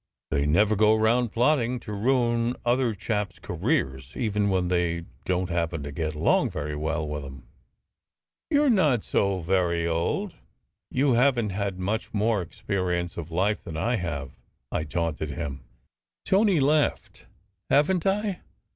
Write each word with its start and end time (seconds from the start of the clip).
They 0.31 0.47
never 0.47 0.75
go 0.75 0.95
round 0.95 1.31
plotting 1.31 1.79
to 1.81 1.93
ruin 1.93 2.55
other 2.65 2.95
chaps 2.95 3.37
careers, 3.37 4.17
even 4.17 4.49
when 4.49 4.67
they 4.69 5.05
don 5.25 5.45
t 5.45 5.53
happen 5.53 5.83
to 5.83 5.91
get 5.91 6.15
along 6.15 6.49
very 6.49 6.75
well 6.75 7.07
with 7.07 7.23
em."" 7.23 7.43
You 8.49 8.63
re 8.63 8.71
not 8.71 9.03
so 9.03 9.41
very 9.41 9.85
old. 9.85 10.33
You 10.89 11.13
haven 11.13 11.49
t 11.49 11.53
had 11.53 11.77
much 11.77 12.15
more 12.15 12.41
experience 12.41 13.15
of 13.15 13.29
life 13.29 13.63
than 13.63 13.77
I 13.77 13.97
have," 13.97 14.31
I 14.71 14.85
taunted 14.85 15.29
him. 15.29 15.65
Tony 16.25 16.59
laughed. 16.59 17.27
"Haven 17.69 17.99
t 17.99 18.09
I? 18.09 18.41